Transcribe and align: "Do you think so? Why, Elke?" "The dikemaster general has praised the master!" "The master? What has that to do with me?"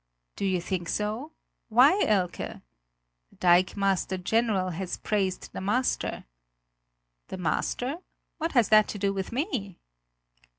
"Do 0.35 0.45
you 0.45 0.59
think 0.61 0.89
so? 0.89 1.31
Why, 1.69 2.01
Elke?" 2.07 2.39
"The 3.29 3.35
dikemaster 3.39 4.17
general 4.17 4.71
has 4.71 4.97
praised 4.97 5.53
the 5.53 5.61
master!" 5.61 6.23
"The 7.27 7.37
master? 7.37 7.97
What 8.39 8.53
has 8.53 8.69
that 8.69 8.87
to 8.87 8.97
do 8.97 9.13
with 9.13 9.31
me?" 9.31 9.77